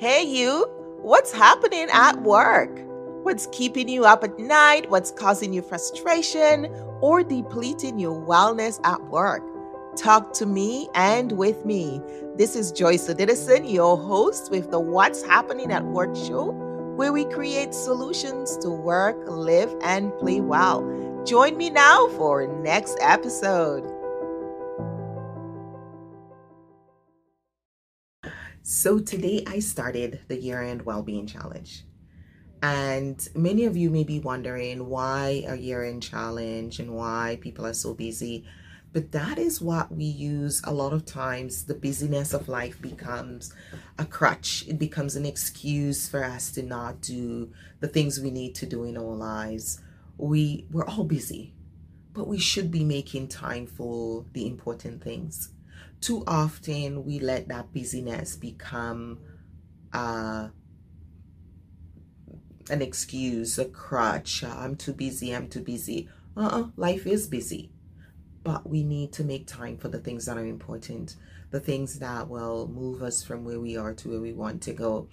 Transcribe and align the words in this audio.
Hey, 0.00 0.22
you, 0.22 0.64
what's 1.02 1.30
happening 1.30 1.88
at 1.92 2.22
work? 2.22 2.70
What's 3.22 3.46
keeping 3.52 3.86
you 3.86 4.06
up 4.06 4.24
at 4.24 4.38
night? 4.38 4.88
What's 4.88 5.10
causing 5.10 5.52
you 5.52 5.60
frustration 5.60 6.74
or 7.02 7.22
depleting 7.22 7.98
your 7.98 8.18
wellness 8.18 8.80
at 8.82 8.98
work? 9.08 9.42
Talk 9.96 10.32
to 10.36 10.46
me 10.46 10.88
and 10.94 11.32
with 11.32 11.66
me. 11.66 12.00
This 12.36 12.56
is 12.56 12.72
Joyce 12.72 13.08
Odidison, 13.08 13.70
your 13.70 13.98
host 13.98 14.50
with 14.50 14.70
the 14.70 14.80
What's 14.80 15.22
Happening 15.22 15.70
at 15.70 15.84
Work 15.84 16.16
show, 16.16 16.52
where 16.96 17.12
we 17.12 17.26
create 17.26 17.74
solutions 17.74 18.56
to 18.62 18.70
work, 18.70 19.18
live, 19.26 19.74
and 19.82 20.16
play 20.16 20.40
well. 20.40 20.80
Join 21.26 21.58
me 21.58 21.68
now 21.68 22.08
for 22.16 22.46
next 22.62 22.96
episode. 23.02 23.99
So 28.62 28.98
today 28.98 29.42
I 29.46 29.60
started 29.60 30.20
the 30.28 30.38
year-end 30.38 30.82
well-being 30.82 31.26
challenge. 31.26 31.84
And 32.62 33.26
many 33.34 33.64
of 33.64 33.74
you 33.74 33.88
may 33.88 34.04
be 34.04 34.20
wondering 34.20 34.86
why 34.86 35.44
a 35.48 35.56
year-end 35.56 36.02
challenge 36.02 36.78
and 36.78 36.94
why 36.94 37.38
people 37.40 37.64
are 37.64 37.72
so 37.72 37.94
busy. 37.94 38.44
But 38.92 39.12
that 39.12 39.38
is 39.38 39.62
what 39.62 39.90
we 39.90 40.04
use 40.04 40.60
a 40.64 40.74
lot 40.74 40.92
of 40.92 41.06
times. 41.06 41.64
The 41.64 41.74
busyness 41.74 42.34
of 42.34 42.48
life 42.48 42.80
becomes 42.82 43.54
a 43.98 44.04
crutch. 44.04 44.66
It 44.68 44.78
becomes 44.78 45.16
an 45.16 45.24
excuse 45.24 46.06
for 46.06 46.22
us 46.22 46.52
to 46.52 46.62
not 46.62 47.00
do 47.00 47.50
the 47.80 47.88
things 47.88 48.20
we 48.20 48.30
need 48.30 48.54
to 48.56 48.66
do 48.66 48.84
in 48.84 48.98
our 48.98 49.16
lives. 49.16 49.80
We 50.18 50.66
we're 50.70 50.86
all 50.86 51.04
busy, 51.04 51.54
but 52.12 52.28
we 52.28 52.38
should 52.38 52.70
be 52.70 52.84
making 52.84 53.28
time 53.28 53.66
for 53.66 54.26
the 54.34 54.46
important 54.46 55.02
things 55.02 55.48
too 56.00 56.24
often 56.26 57.04
we 57.04 57.18
let 57.18 57.48
that 57.48 57.72
busyness 57.72 58.36
become 58.36 59.18
uh, 59.92 60.48
an 62.70 62.82
excuse, 62.82 63.58
a 63.58 63.66
crutch. 63.66 64.42
I'm 64.44 64.76
too 64.76 64.92
busy, 64.92 65.34
I'm 65.34 65.48
too 65.48 65.62
busy. 65.62 66.08
Uh-uh, 66.36 66.68
life 66.76 67.06
is 67.06 67.26
busy. 67.26 67.70
But 68.42 68.68
we 68.68 68.82
need 68.82 69.12
to 69.14 69.24
make 69.24 69.46
time 69.46 69.76
for 69.76 69.88
the 69.88 69.98
things 69.98 70.24
that 70.24 70.38
are 70.38 70.46
important, 70.46 71.16
the 71.50 71.60
things 71.60 71.98
that 71.98 72.28
will 72.28 72.68
move 72.68 73.02
us 73.02 73.22
from 73.22 73.44
where 73.44 73.60
we 73.60 73.76
are 73.76 73.92
to 73.92 74.08
where 74.08 74.20
we 74.20 74.32
want 74.32 74.62
to 74.62 74.72
go. 74.72 75.08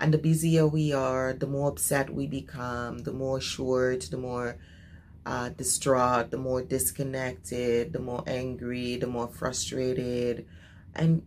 And 0.00 0.14
the 0.14 0.18
busier 0.18 0.66
we 0.66 0.94
are, 0.94 1.34
the 1.34 1.46
more 1.46 1.68
upset 1.68 2.08
we 2.08 2.26
become, 2.26 3.00
the 3.00 3.12
more 3.12 3.38
short, 3.38 4.08
the 4.10 4.16
more 4.16 4.56
uh, 5.26 5.50
distraught, 5.50 6.30
the 6.30 6.38
more 6.38 6.62
disconnected, 6.62 7.92
the 7.92 7.98
more 7.98 8.24
angry, 8.26 8.96
the 8.96 9.06
more 9.06 9.28
frustrated, 9.28 10.46
and 10.94 11.22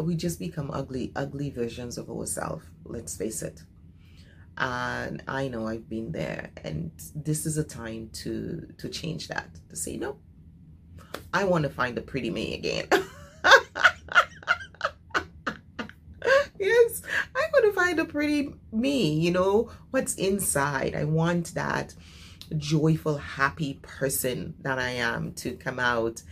we 0.00 0.14
just 0.14 0.38
become 0.38 0.70
ugly, 0.72 1.12
ugly 1.16 1.50
versions 1.50 1.98
of 1.98 2.08
ourselves. 2.10 2.64
Let's 2.84 3.16
face 3.16 3.42
it. 3.42 3.62
And 4.56 5.22
I 5.26 5.48
know 5.48 5.66
I've 5.66 5.88
been 5.88 6.12
there, 6.12 6.50
and 6.64 6.90
this 7.14 7.46
is 7.46 7.56
a 7.56 7.64
time 7.64 8.10
to 8.14 8.68
to 8.76 8.88
change 8.88 9.28
that. 9.28 9.48
To 9.70 9.76
say 9.76 9.96
no, 9.96 10.18
I 11.32 11.44
want 11.44 11.62
to 11.62 11.70
find 11.70 11.96
a 11.96 12.02
pretty 12.02 12.30
me 12.30 12.54
again. 12.54 12.86
yes, 16.58 17.02
I 17.34 17.44
want 17.52 17.64
to 17.64 17.72
find 17.72 17.98
a 18.00 18.04
pretty 18.04 18.52
me. 18.70 19.14
You 19.14 19.30
know 19.30 19.70
what's 19.92 20.14
inside. 20.16 20.94
I 20.94 21.04
want 21.04 21.54
that 21.54 21.94
joyful, 22.56 23.18
happy 23.18 23.74
person 23.82 24.54
that 24.60 24.78
I 24.78 24.90
am 24.90 25.32
to 25.34 25.52
come 25.52 25.78
out. 25.78 26.22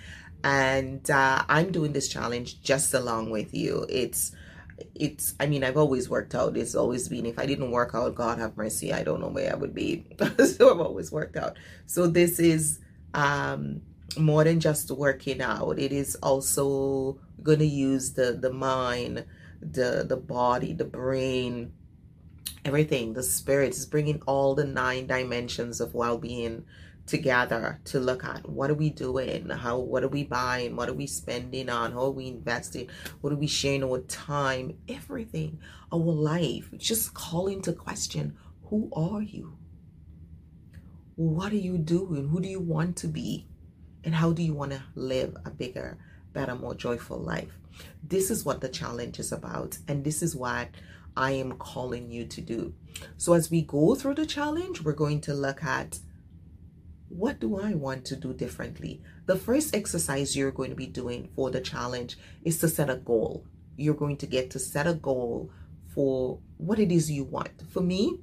And 0.44 1.08
uh, 1.10 1.44
I'm 1.48 1.72
doing 1.72 1.92
this 1.92 2.08
challenge 2.08 2.62
just 2.62 2.94
along 2.94 3.30
with 3.30 3.54
you. 3.54 3.86
It's 3.88 4.32
it's 4.94 5.34
i 5.40 5.46
mean 5.46 5.64
i've 5.64 5.76
always 5.76 6.08
worked 6.08 6.34
out 6.34 6.56
it's 6.56 6.74
always 6.74 7.08
been 7.08 7.26
if 7.26 7.38
i 7.38 7.46
didn't 7.46 7.70
work 7.70 7.94
out 7.94 8.14
god 8.14 8.38
have 8.38 8.56
mercy 8.56 8.92
i 8.92 9.02
don't 9.02 9.20
know 9.20 9.28
where 9.28 9.52
i 9.52 9.56
would 9.56 9.74
be 9.74 10.04
so 10.44 10.72
i've 10.72 10.80
always 10.80 11.10
worked 11.10 11.36
out 11.36 11.56
so 11.86 12.06
this 12.06 12.38
is 12.38 12.78
um 13.14 13.80
more 14.16 14.44
than 14.44 14.60
just 14.60 14.90
working 14.90 15.40
out 15.40 15.78
it 15.78 15.92
is 15.92 16.14
also 16.16 17.18
going 17.42 17.58
to 17.58 17.66
use 17.66 18.12
the 18.12 18.32
the 18.32 18.52
mind 18.52 19.24
the 19.60 20.04
the 20.08 20.16
body 20.16 20.72
the 20.72 20.84
brain 20.84 21.72
everything. 22.68 23.14
The 23.14 23.22
spirit 23.22 23.70
is 23.70 23.86
bringing 23.86 24.20
all 24.26 24.54
the 24.54 24.66
nine 24.66 25.06
dimensions 25.06 25.80
of 25.80 25.94
well-being 25.94 26.66
together 27.06 27.80
to 27.86 27.98
look 27.98 28.22
at. 28.22 28.46
What 28.46 28.70
are 28.70 28.74
we 28.74 28.90
doing? 28.90 29.48
How 29.48 29.78
what 29.78 30.04
are 30.04 30.08
we 30.08 30.24
buying? 30.24 30.76
What 30.76 30.90
are 30.90 30.94
we 30.94 31.06
spending 31.06 31.70
on? 31.70 31.92
How 31.92 32.04
are 32.04 32.10
we 32.10 32.26
investing? 32.28 32.90
What 33.22 33.32
are 33.32 33.36
we 33.36 33.46
sharing 33.46 33.82
our 33.82 34.00
time? 34.00 34.76
Everything. 34.86 35.58
Our 35.90 35.98
life. 35.98 36.68
Just 36.76 37.14
calling 37.14 37.62
to 37.62 37.72
question 37.72 38.36
who 38.64 38.90
are 38.92 39.22
you? 39.22 39.56
What 41.16 41.52
are 41.52 41.64
you 41.68 41.78
doing? 41.78 42.28
Who 42.28 42.38
do 42.38 42.50
you 42.50 42.60
want 42.60 42.96
to 42.98 43.08
be? 43.08 43.46
And 44.04 44.14
how 44.14 44.32
do 44.32 44.42
you 44.42 44.52
want 44.52 44.72
to 44.72 44.82
live 44.94 45.34
a 45.46 45.50
bigger 45.50 45.96
better 46.34 46.54
more 46.54 46.74
joyful 46.74 47.16
life? 47.16 47.58
This 48.06 48.30
is 48.30 48.44
what 48.44 48.60
the 48.60 48.68
challenge 48.68 49.18
is 49.18 49.32
about. 49.32 49.78
And 49.88 50.04
this 50.04 50.22
is 50.22 50.36
what 50.36 50.68
I 51.18 51.32
am 51.32 51.52
calling 51.54 52.12
you 52.12 52.26
to 52.26 52.40
do. 52.40 52.74
So 53.16 53.32
as 53.32 53.50
we 53.50 53.62
go 53.62 53.96
through 53.96 54.14
the 54.14 54.24
challenge, 54.24 54.82
we're 54.82 54.92
going 54.92 55.20
to 55.22 55.34
look 55.34 55.64
at 55.64 55.98
what 57.08 57.40
do 57.40 57.58
I 57.58 57.74
want 57.74 58.04
to 58.06 58.16
do 58.16 58.32
differently? 58.32 59.02
The 59.26 59.34
first 59.34 59.74
exercise 59.74 60.36
you're 60.36 60.52
going 60.52 60.70
to 60.70 60.76
be 60.76 60.86
doing 60.86 61.28
for 61.34 61.50
the 61.50 61.60
challenge 61.60 62.16
is 62.44 62.58
to 62.58 62.68
set 62.68 62.88
a 62.88 62.96
goal. 62.96 63.44
You're 63.76 63.94
going 63.94 64.16
to 64.18 64.26
get 64.26 64.50
to 64.50 64.60
set 64.60 64.86
a 64.86 64.94
goal 64.94 65.50
for 65.92 66.38
what 66.56 66.78
it 66.78 66.92
is 66.92 67.10
you 67.10 67.24
want. 67.24 67.62
For 67.68 67.80
me, 67.80 68.20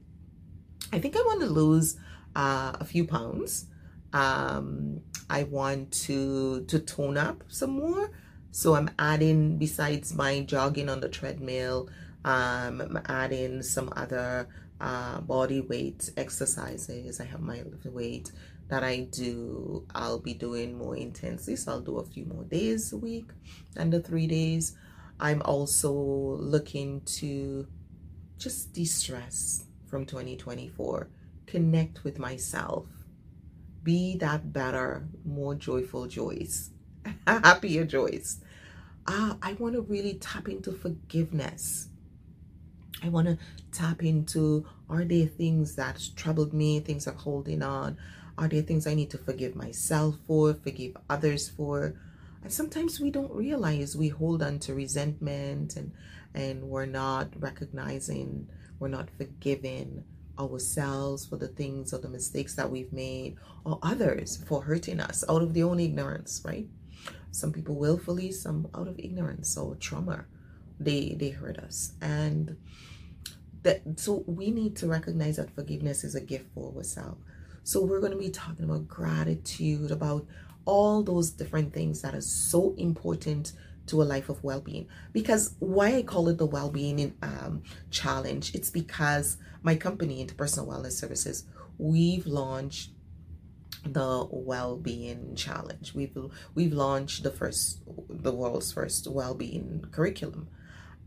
I 0.94 1.00
think 1.00 1.18
I 1.18 1.22
want 1.24 1.42
to 1.42 1.48
lose 1.48 1.98
uh, 2.34 2.78
a 2.80 2.86
few 2.86 3.06
pounds. 3.06 3.66
Um, 4.14 5.02
I 5.30 5.44
want 5.44 5.92
to 6.06 6.64
to 6.66 6.80
tone 6.80 7.18
up 7.18 7.44
some 7.50 7.72
more. 7.72 8.12
So 8.52 8.76
I'm 8.76 8.90
adding 8.98 9.58
besides 9.58 10.14
my 10.14 10.40
jogging 10.42 10.88
on 10.88 11.02
the 11.02 11.10
treadmill, 11.10 11.90
um, 12.26 12.82
I'm 12.82 13.00
adding 13.06 13.62
some 13.62 13.94
other 13.96 14.48
uh, 14.82 15.22
body 15.22 15.62
weight 15.62 16.10
exercises. 16.18 17.22
I 17.22 17.26
have 17.26 17.40
my 17.40 17.62
weight 17.86 18.32
that 18.68 18.84
I 18.84 19.02
do. 19.12 19.86
I'll 19.94 20.20
be 20.20 20.34
doing 20.34 20.76
more 20.76 20.98
intensely, 20.98 21.56
so 21.56 21.74
I'll 21.74 21.82
do 21.82 22.00
a 22.00 22.06
few 22.06 22.26
more 22.26 22.44
days 22.44 22.92
a 22.92 22.98
week 22.98 23.30
than 23.76 23.92
the 23.92 24.02
three 24.02 24.26
days. 24.26 24.76
I'm 25.20 25.44
also 25.44 25.94
looking 25.94 27.02
to 27.20 27.68
just 28.40 28.74
de-stress 28.74 29.66
from 29.86 30.06
2024, 30.06 31.08
connect 31.46 32.04
with 32.04 32.18
myself, 32.18 32.88
be 33.84 34.18
that 34.18 34.52
better, 34.52 35.08
more 35.24 35.54
joyful 35.54 36.08
Joyce, 36.08 36.72
happier 37.28 37.86
Joyce. 37.86 38.40
Uh, 39.06 39.36
I 39.44 39.54
want 39.54 39.76
to 39.76 39.82
really 39.82 40.16
tap 40.16 40.50
into 40.50 40.72
forgiveness 40.72 41.90
I 43.04 43.10
want 43.10 43.28
to 43.28 43.38
tap 43.72 44.04
into 44.04 44.66
are 44.90 45.04
there 45.04 45.28
things 45.28 45.76
that 45.76 46.02
troubled 46.16 46.54
me, 46.54 46.80
things 46.80 47.08
I'm 47.08 47.16
holding 47.16 47.62
on? 47.62 47.98
Are 48.38 48.48
there 48.48 48.62
things 48.62 48.88
I 48.88 48.94
need 48.94 49.10
to 49.12 49.18
forgive 49.18 49.56
myself 49.56 50.18
for, 50.28 50.54
forgive 50.54 50.98
others 51.10 51.50
for? 51.50 51.96
And 52.44 52.52
sometimes 52.52 53.00
we 53.00 53.10
don't 53.10 53.32
realize 53.32 53.96
we 53.96 54.10
hold 54.10 54.44
on 54.44 54.60
to 54.60 54.74
resentment 54.74 55.76
and 55.76 55.92
and 56.34 56.64
we're 56.64 56.86
not 56.86 57.30
recognizing, 57.40 58.50
we're 58.78 58.90
not 58.90 59.10
forgiving 59.18 60.04
ourselves 60.38 61.26
for 61.26 61.38
the 61.38 61.48
things 61.48 61.94
or 61.94 62.00
the 62.00 62.10
mistakes 62.10 62.56
that 62.56 62.70
we've 62.70 62.92
made 62.92 63.38
or 63.64 63.80
others 63.82 64.44
for 64.46 64.62
hurting 64.62 65.00
us 65.00 65.24
out 65.30 65.42
of 65.42 65.54
their 65.54 65.66
own 65.66 65.80
ignorance, 65.80 66.42
right? 66.44 66.68
Some 67.32 67.54
people 67.54 67.76
willfully, 67.76 68.32
some 68.32 68.68
out 68.76 68.90
of 68.90 69.00
ignorance 69.00 69.58
or 69.58 69.76
trauma 69.76 70.26
they 70.80 71.16
they 71.20 71.30
hurt 71.30 71.58
us. 71.60 71.94
And 72.02 72.58
that 73.64 73.82
so 74.00 74.24
we 74.28 74.52
need 74.52 74.76
to 74.78 74.88
recognize 74.88 75.38
that 75.38 75.54
forgiveness 75.56 76.04
is 76.04 76.16
a 76.16 76.22
gift 76.22 76.54
for 76.54 76.74
ourselves. 76.76 77.22
So 77.64 77.84
we're 77.84 78.00
going 78.00 78.12
to 78.12 78.18
be 78.18 78.30
talking 78.30 78.66
about 78.66 78.88
gratitude 78.88 79.90
about 79.92 80.28
all 80.66 81.04
those 81.04 81.32
different 81.32 81.74
things 81.74 82.02
that 82.02 82.14
are 82.14 82.22
so 82.22 82.76
important 82.78 83.54
to 83.88 84.02
a 84.02 84.04
life 84.04 84.30
of 84.30 84.44
well-being. 84.44 84.88
Because 85.14 85.56
why 85.60 85.96
i 85.96 86.02
call 86.02 86.28
it 86.30 86.38
the 86.38 86.46
well-being 86.46 87.16
um, 87.22 87.64
challenge 87.92 88.54
it's 88.56 88.70
because 88.70 89.38
my 89.62 89.76
company 89.76 90.26
interpersonal 90.26 90.68
wellness 90.68 90.94
services 90.94 91.46
we've 91.78 92.26
launched 92.26 92.92
the 93.86 94.28
well-being 94.32 95.36
challenge. 95.36 95.94
We've 95.94 96.18
we've 96.54 96.74
launched 96.74 97.24
the 97.24 97.32
first 97.32 97.80
the 98.10 98.34
world's 98.34 98.72
first 98.72 99.08
well-being 99.08 99.86
curriculum 99.92 100.48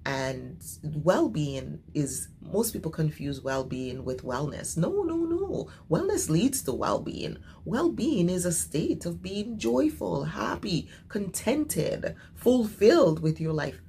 and 0.04 0.62
well-being 0.82 1.80
is 1.94 2.28
most 2.40 2.72
people 2.72 2.90
confuse 2.90 3.42
well-being 3.42 4.04
with 4.04 4.24
wellness 4.24 4.76
no 4.76 5.02
no 5.02 5.16
no 5.16 5.68
wellness 5.90 6.30
leads 6.30 6.62
to 6.62 6.72
well-being 6.72 7.36
well-being 7.64 8.30
is 8.30 8.44
a 8.44 8.52
state 8.52 9.04
of 9.04 9.22
being 9.22 9.58
joyful 9.58 10.24
happy 10.24 10.88
contented 11.08 12.14
fulfilled 12.34 13.20
with 13.20 13.40
your 13.40 13.52
life 13.52 13.80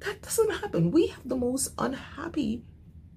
That 0.00 0.22
doesn't 0.22 0.50
happen. 0.50 0.90
We 0.90 1.06
have 1.08 1.26
the 1.28 1.36
most 1.36 1.72
unhappy 1.78 2.64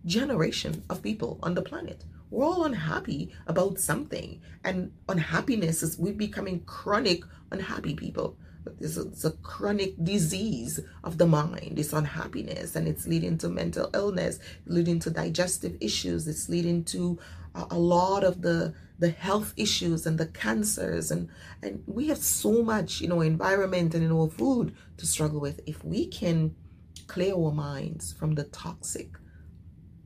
generation 0.06 0.84
of 0.90 1.02
people 1.02 1.40
on 1.44 1.54
the 1.56 1.62
planet. 1.62 2.06
We're 2.30 2.46
all 2.46 2.64
unhappy 2.66 3.34
about 3.48 3.80
something, 3.80 4.42
and 4.64 4.92
unhappiness 5.08 5.84
is 5.84 5.98
we're 5.98 6.14
becoming 6.14 6.64
chronic 6.66 7.24
unhappy 7.52 7.96
people. 7.96 8.38
It's 8.80 9.26
a, 9.26 9.32
chronic 9.32 10.02
disease 10.04 10.80
of 11.04 11.18
the 11.18 11.26
mind. 11.26 11.78
It's 11.78 11.94
unhappiness, 11.94 12.76
and 12.76 12.88
it's 12.88 13.08
leading 13.08 13.38
to 13.40 13.50
mental 13.50 13.90
illness, 13.94 14.40
leading 14.66 15.00
to 15.00 15.10
digestive 15.10 15.78
issues. 15.82 16.28
It's 16.28 16.50
leading 16.50 16.84
to 16.86 17.20
a, 17.56 17.68
a 17.72 17.80
lot 17.80 18.24
of 18.24 18.42
the 18.42 18.74
the 19.00 19.10
health 19.10 19.54
issues 19.56 20.06
and 20.06 20.18
the 20.18 20.28
cancers 20.28 21.10
and 21.10 21.30
and 21.64 21.82
we 21.88 22.08
have 22.08 22.18
so 22.18 22.62
much 22.62 23.00
you 23.00 23.08
know 23.08 23.22
environment 23.22 23.96
and 23.96 24.04
in 24.04 24.12
our 24.12 24.30
food 24.30 24.76
to 24.98 25.08
struggle 25.08 25.40
with 25.40 25.62
if 25.66 25.84
we 25.86 26.06
can 26.06 26.54
clear 27.08 27.34
our 27.34 27.52
minds 27.52 28.12
from 28.12 28.36
the 28.36 28.44
toxic 28.44 29.16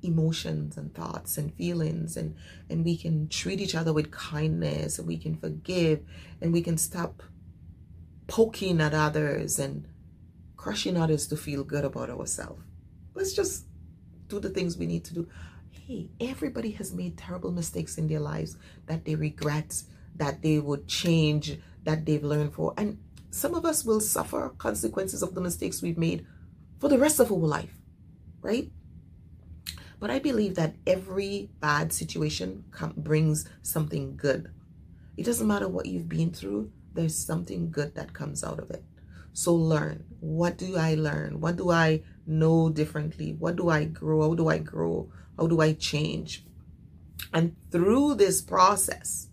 emotions 0.03 0.77
and 0.77 0.93
thoughts 0.93 1.37
and 1.37 1.53
feelings 1.55 2.17
and 2.17 2.35
and 2.69 2.85
we 2.85 2.95
can 2.95 3.27
treat 3.29 3.59
each 3.59 3.75
other 3.75 3.93
with 3.93 4.11
kindness 4.11 4.99
and 4.99 5.07
we 5.07 5.17
can 5.17 5.35
forgive 5.35 6.01
and 6.41 6.53
we 6.53 6.61
can 6.61 6.77
stop 6.77 7.23
poking 8.33 8.81
at 8.81 8.95
others 8.95 9.59
and 9.59 9.87
crushing 10.57 10.97
others 10.97 11.27
to 11.27 11.37
feel 11.37 11.63
good 11.63 11.85
about 11.85 12.09
ourselves. 12.09 12.63
Let's 13.13 13.33
just 13.33 13.65
do 14.25 14.39
the 14.39 14.49
things 14.49 14.75
we 14.75 14.87
need 14.87 15.05
to 15.05 15.13
do. 15.13 15.27
Hey 15.69 16.09
everybody 16.19 16.71
has 16.71 16.91
made 16.91 17.15
terrible 17.15 17.51
mistakes 17.51 17.99
in 17.99 18.07
their 18.07 18.19
lives 18.19 18.57
that 18.87 19.05
they 19.05 19.13
regret 19.13 19.83
that 20.15 20.41
they 20.41 20.57
would 20.57 20.87
change 20.87 21.59
that 21.83 22.07
they've 22.07 22.23
learned 22.23 22.55
for. 22.55 22.73
And 22.75 22.97
some 23.29 23.53
of 23.53 23.65
us 23.65 23.85
will 23.85 23.99
suffer 23.99 24.49
consequences 24.57 25.21
of 25.21 25.35
the 25.35 25.41
mistakes 25.41 25.83
we've 25.83 25.99
made 25.99 26.25
for 26.79 26.89
the 26.89 26.97
rest 26.97 27.19
of 27.19 27.31
our 27.31 27.37
life 27.37 27.77
right? 28.41 28.71
But 29.99 30.09
I 30.09 30.17
believe 30.17 30.55
that 30.55 30.73
every 30.87 31.51
bad 31.59 31.93
situation 31.93 32.65
brings 32.97 33.47
something 33.61 34.17
good. 34.17 34.51
It 35.17 35.23
doesn't 35.23 35.47
matter 35.47 35.67
what 35.67 35.85
you've 35.85 36.09
been 36.09 36.31
through, 36.31 36.71
there's 36.93 37.15
something 37.15 37.71
good 37.71 37.95
that 37.95 38.13
comes 38.13 38.43
out 38.43 38.59
of 38.59 38.69
it. 38.71 38.83
So 39.33 39.53
learn. 39.55 40.05
What 40.19 40.57
do 40.57 40.77
I 40.77 40.95
learn? 40.95 41.39
What 41.39 41.55
do 41.55 41.71
I 41.71 42.03
know 42.25 42.69
differently? 42.69 43.33
What 43.33 43.55
do 43.55 43.69
I 43.69 43.85
grow? 43.85 44.29
How 44.29 44.35
do 44.35 44.47
I 44.47 44.59
grow? 44.59 45.11
How 45.37 45.47
do 45.47 45.59
I 45.59 45.73
change? 45.73 46.45
And 47.33 47.55
through 47.71 48.15
this 48.15 48.41
process, 48.41 49.29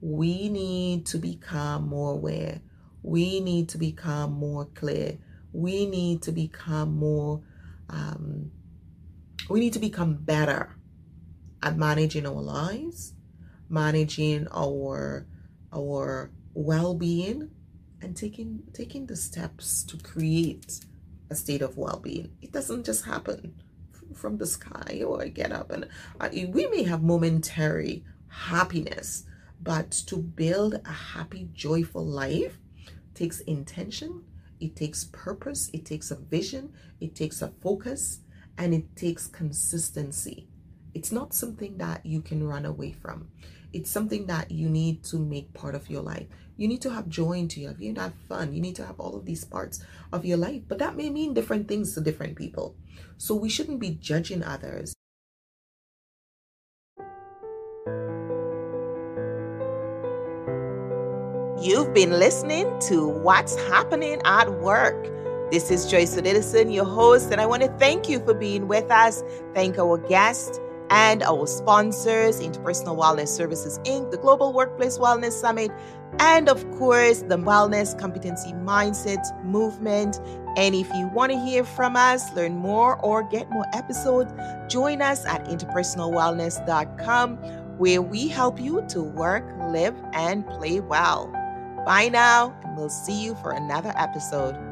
we 0.00 0.48
need 0.48 1.06
to 1.06 1.18
become 1.18 1.88
more 1.88 2.12
aware. 2.12 2.60
We 3.02 3.40
need 3.40 3.68
to 3.70 3.78
become 3.78 4.32
more 4.32 4.64
clear. 4.64 5.18
We 5.52 5.86
need 5.86 6.22
to 6.22 6.32
become 6.32 6.96
more 6.96 7.42
um, 7.88 8.52
we 9.48 9.58
need 9.58 9.72
to 9.72 9.80
become 9.80 10.14
better 10.14 10.76
at 11.62 11.76
managing 11.76 12.26
our 12.26 12.40
lives, 12.40 13.14
managing 13.68 14.46
our 14.54 15.26
our 15.72 16.30
well-being 16.54 17.50
and 18.02 18.16
taking 18.16 18.62
taking 18.72 19.06
the 19.06 19.16
steps 19.16 19.82
to 19.84 19.96
create 19.98 20.80
a 21.30 21.34
state 21.34 21.62
of 21.62 21.76
well-being. 21.76 22.32
It 22.42 22.52
doesn't 22.52 22.84
just 22.84 23.04
happen 23.04 23.54
from 24.14 24.38
the 24.38 24.46
sky 24.46 25.02
or 25.06 25.24
get 25.26 25.52
up 25.52 25.70
and 25.70 25.86
we 26.52 26.66
may 26.66 26.82
have 26.82 27.02
momentary 27.02 28.04
happiness, 28.28 29.24
but 29.62 29.90
to 30.06 30.16
build 30.16 30.74
a 30.84 30.92
happy, 30.92 31.48
joyful 31.52 32.04
life 32.04 32.58
takes 33.14 33.40
intention, 33.40 34.24
it 34.58 34.74
takes 34.76 35.04
purpose, 35.04 35.70
it 35.72 35.84
takes 35.86 36.10
a 36.10 36.16
vision, 36.16 36.72
it 37.00 37.14
takes 37.14 37.40
a 37.40 37.48
focus, 37.62 38.20
and 38.58 38.74
it 38.74 38.96
takes 38.96 39.26
consistency. 39.26 40.48
It's 40.94 41.12
not 41.12 41.32
something 41.32 41.78
that 41.78 42.04
you 42.04 42.20
can 42.20 42.46
run 42.46 42.64
away 42.64 42.92
from. 42.92 43.28
It's 43.72 43.90
something 43.90 44.26
that 44.26 44.50
you 44.50 44.68
need 44.68 45.04
to 45.04 45.18
make 45.18 45.54
part 45.54 45.74
of 45.74 45.88
your 45.88 46.02
life. 46.02 46.26
You 46.56 46.66
need 46.66 46.82
to 46.82 46.90
have 46.90 47.08
joy 47.08 47.34
into 47.34 47.60
your 47.60 47.70
life. 47.70 47.80
You 47.80 47.88
need 47.88 47.96
to 47.96 48.02
have 48.02 48.14
fun. 48.28 48.52
You 48.52 48.60
need 48.60 48.76
to 48.76 48.86
have 48.86 48.98
all 48.98 49.14
of 49.14 49.24
these 49.24 49.44
parts 49.44 49.80
of 50.12 50.24
your 50.24 50.36
life. 50.36 50.62
But 50.66 50.78
that 50.78 50.96
may 50.96 51.08
mean 51.08 51.34
different 51.34 51.68
things 51.68 51.94
to 51.94 52.00
different 52.00 52.36
people. 52.36 52.74
So 53.18 53.34
we 53.34 53.48
shouldn't 53.48 53.78
be 53.78 53.90
judging 53.90 54.42
others. 54.42 54.94
You've 61.62 61.94
been 61.94 62.18
listening 62.18 62.78
to 62.88 63.06
What's 63.06 63.54
Happening 63.68 64.20
at 64.24 64.50
Work 64.60 65.20
this 65.50 65.72
is 65.72 65.90
Joyce 65.90 66.14
Odidison, 66.14 66.72
your 66.72 66.84
host, 66.84 67.32
and 67.32 67.40
I 67.40 67.46
want 67.46 67.62
to 67.64 67.68
thank 67.70 68.08
you 68.08 68.20
for 68.20 68.34
being 68.34 68.68
with 68.68 68.88
us. 68.88 69.24
Thank 69.52 69.80
our 69.80 69.98
guests 69.98 70.60
and 70.90 71.22
our 71.22 71.46
sponsors, 71.46 72.40
Interpersonal 72.40 72.98
Wellness 72.98 73.28
Services 73.28 73.78
Inc., 73.84 74.10
the 74.10 74.18
Global 74.18 74.52
Workplace 74.52 74.98
Wellness 74.98 75.32
Summit, 75.32 75.70
and 76.18 76.48
of 76.48 76.68
course, 76.72 77.22
the 77.22 77.36
Wellness 77.36 77.98
Competency 77.98 78.52
Mindset 78.52 79.44
Movement. 79.44 80.20
And 80.56 80.74
if 80.74 80.92
you 80.94 81.06
want 81.08 81.30
to 81.30 81.38
hear 81.38 81.64
from 81.64 81.94
us, 81.94 82.32
learn 82.34 82.56
more, 82.56 82.96
or 83.04 83.22
get 83.22 83.48
more 83.50 83.66
episodes, 83.72 84.32
join 84.68 85.00
us 85.00 85.24
at 85.24 85.44
interpersonalwellness.com, 85.46 87.36
where 87.78 88.02
we 88.02 88.26
help 88.28 88.60
you 88.60 88.84
to 88.88 89.02
work, 89.02 89.44
live, 89.72 89.94
and 90.12 90.44
play 90.46 90.80
well. 90.80 91.28
Bye 91.86 92.08
now, 92.08 92.52
and 92.64 92.76
we'll 92.76 92.90
see 92.90 93.22
you 93.22 93.36
for 93.36 93.52
another 93.52 93.92
episode. 93.96 94.69